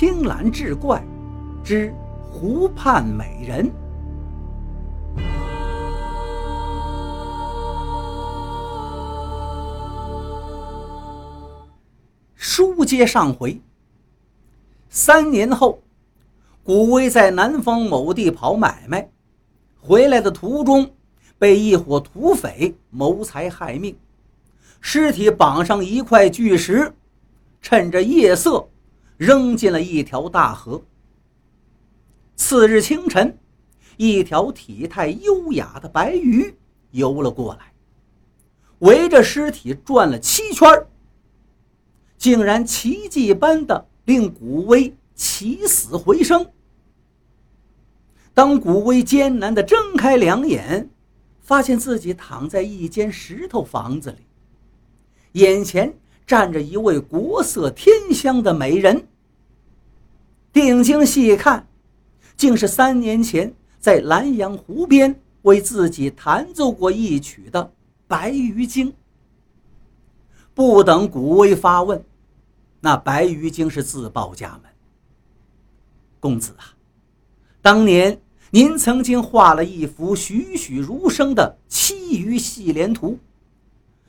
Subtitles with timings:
[0.00, 1.04] 青蓝志怪
[1.62, 3.70] 之湖畔美人。
[12.34, 13.60] 书接上回，
[14.88, 15.82] 三年后，
[16.64, 19.06] 古威在南方某地跑买卖，
[19.78, 20.90] 回来的途中
[21.38, 23.94] 被一伙土匪谋财害命，
[24.80, 26.90] 尸体绑上一块巨石，
[27.60, 28.69] 趁着夜色
[29.20, 30.82] 扔进了一条大河。
[32.36, 33.36] 次日清晨，
[33.98, 36.54] 一条体态优雅的白鱼
[36.92, 37.70] 游了过来，
[38.78, 40.66] 围着尸体转了七圈。
[42.16, 46.46] 竟然奇迹般的令古威起死回生。
[48.32, 50.88] 当古威艰难的睁开两眼，
[51.40, 54.18] 发现自己躺在一间石头房子里，
[55.32, 55.94] 眼前
[56.26, 59.06] 站着一位国色天香的美人。
[60.52, 61.66] 定睛细看，
[62.36, 67.72] 竟是三年前在兰阳湖边为自己弹奏过一曲的
[68.06, 68.92] 白鱼精。
[70.52, 72.04] 不等古威发问。
[72.82, 74.72] 那白鱼精是自报家门。
[76.18, 76.74] 公子啊，
[77.60, 78.18] 当年
[78.50, 83.18] 您曾经画了一幅栩栩如生的七鱼戏莲图，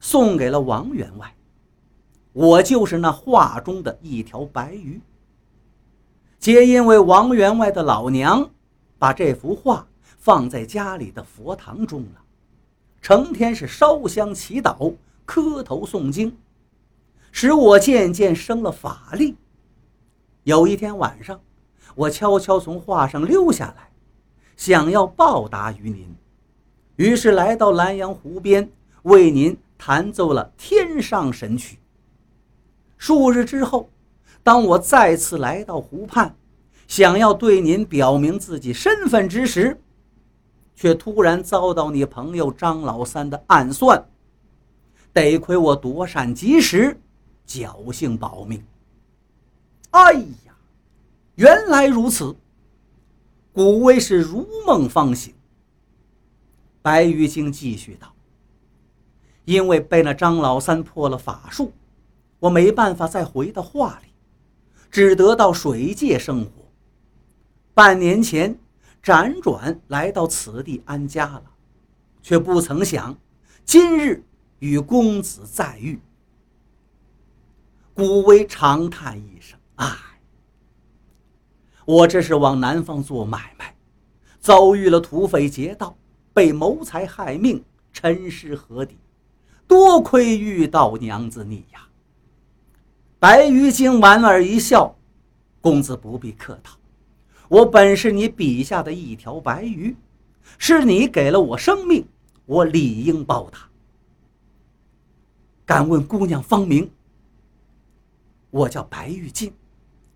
[0.00, 1.34] 送给了王员外。
[2.32, 5.00] 我就是那画中的一条白鱼。
[6.44, 8.50] 皆因为王员外的老娘
[8.98, 12.20] 把这幅画放在家里的佛堂中了，
[13.00, 16.36] 成天是烧香祈祷、磕头诵经。
[17.32, 19.36] 使我渐渐生了法力。
[20.42, 21.40] 有一天晚上，
[21.94, 23.88] 我悄悄从画上溜下来，
[24.54, 26.14] 想要报答于您，
[26.96, 28.70] 于是来到兰阳湖边，
[29.04, 31.78] 为您弹奏了天上神曲。
[32.98, 33.88] 数日之后，
[34.44, 36.36] 当我再次来到湖畔，
[36.86, 39.80] 想要对您表明自己身份之时，
[40.76, 44.06] 却突然遭到你朋友张老三的暗算。
[45.12, 47.00] 得亏我躲闪及时。
[47.46, 48.64] 侥幸保命。
[49.90, 50.56] 哎呀，
[51.36, 52.34] 原来如此！
[53.52, 55.32] 古威是如梦方醒。
[56.82, 58.12] 白玉京继续道
[59.44, 61.72] ：“因为被那张老三破了法术，
[62.40, 64.08] 我没办法再回到画里，
[64.94, 66.70] 只得到水界生活。
[67.74, 68.56] 半年前
[69.02, 71.42] 辗转来到此地安家了，
[72.22, 73.18] 却不曾想
[73.64, 74.22] 今日
[74.60, 75.98] 与公子再遇。”
[77.92, 79.96] 古威长叹一声：“唉，
[81.84, 83.74] 我这是往南方做买卖，
[84.38, 85.96] 遭遇了土匪劫道，
[86.32, 88.96] 被谋财害命，沉尸河底。
[89.66, 91.88] 多亏遇到娘子你呀！”
[93.24, 94.94] 白鱼精莞尔一笑
[95.62, 96.76] ：“公子不必客套，
[97.48, 99.96] 我本是你笔下的一条白鱼，
[100.58, 102.06] 是你给了我生命，
[102.44, 103.60] 我理应报答。
[105.64, 106.90] 敢问姑娘芳名？”
[108.52, 109.50] 我叫白玉净，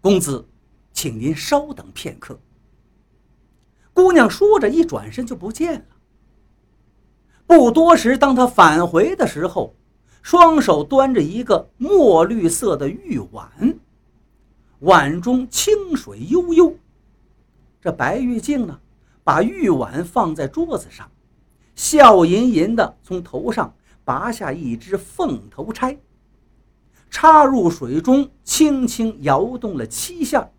[0.00, 0.44] 公子，
[0.92, 2.36] 请您稍等片刻。
[3.92, 5.86] 姑娘说着，一转身就不见了。
[7.46, 9.76] 不多时，当她返回的时候，
[10.26, 13.78] 双手端着一个墨绿色的玉碗，
[14.80, 16.76] 碗中清水悠悠。
[17.80, 18.80] 这白玉净呢，
[19.22, 21.08] 把玉碗放在桌子上，
[21.76, 23.72] 笑吟吟的从头上
[24.04, 25.96] 拔下一只凤头钗。
[27.08, 30.50] 插入水中，轻轻摇动了七下。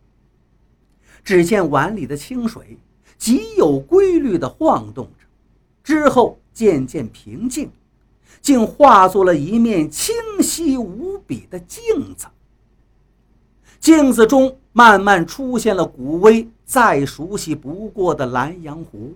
[1.26, 2.78] 只见碗里的清水
[3.18, 5.26] 极有规律地晃动着，
[5.84, 7.70] 之后渐渐平静，
[8.42, 12.28] 竟化作了一面清晰无比的镜子。
[13.80, 19.14] 镜子中慢慢出现了古威再熟悉不过的蓝阳湖，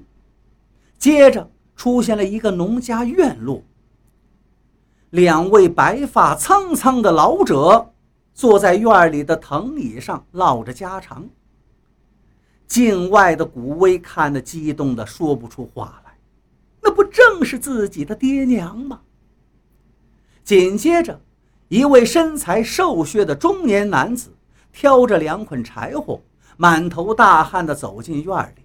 [0.98, 3.62] 接着出现了一个农家院落。
[5.10, 7.92] 两位白发苍苍的老者
[8.34, 11.28] 坐在院里的藤椅上唠着家常。
[12.66, 16.01] 境外的古威看得激动的说不出话，
[17.12, 19.02] 正是自己的爹娘吗？
[20.44, 21.20] 紧接着，
[21.68, 24.34] 一位身材瘦削的中年男子
[24.72, 26.22] 挑着两捆柴火，
[26.58, 28.64] 满头大汗的走进院里。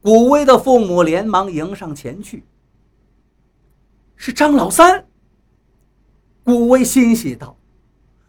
[0.00, 2.44] 古威的父母连忙迎上前去
[4.16, 5.06] ：“是张老三。”
[6.44, 7.56] 古威欣喜道：“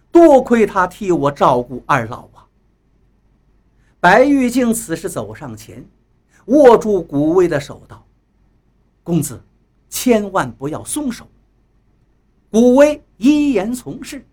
[0.10, 2.48] 多亏他替我照顾二老啊！”
[4.00, 5.86] 白玉净此时走上前，
[6.46, 8.05] 握住古威的手道
[9.06, 9.40] ：“公子，
[9.88, 11.28] 千万不要松手。”
[12.50, 14.26] 古威依言从事，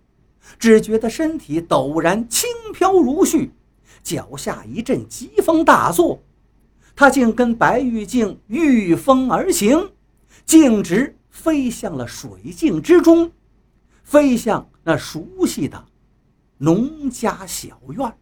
[0.58, 3.50] 只觉得身体陡然轻飘如絮，
[4.02, 6.22] 脚下一阵疾风大作，
[6.96, 9.92] 他竟跟白玉镜御风而行，
[10.46, 13.30] 径直飞向了水镜之中，
[14.04, 15.84] 飞向那熟悉的
[16.58, 18.14] 农家小院。